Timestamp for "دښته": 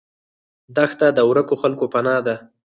0.75-1.07